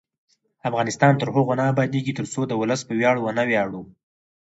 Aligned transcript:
افغانستان 0.69 1.13
تر 1.21 1.27
هغو 1.35 1.53
نه 1.59 1.63
ابادیږي، 1.73 2.13
ترڅو 2.19 2.41
د 2.47 2.51
ولس 2.61 2.81
په 2.87 2.93
ویاړ 2.99 3.15
ونه 3.19 3.43
ویاړو. 3.49 3.81